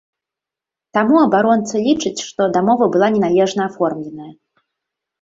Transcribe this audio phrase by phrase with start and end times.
[0.99, 4.33] Таму абаронца лічыць, што дамова была неналежна аформленая.